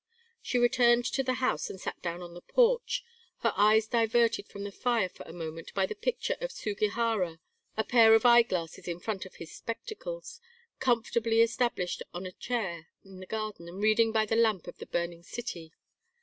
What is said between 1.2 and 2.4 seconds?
the house and sat down on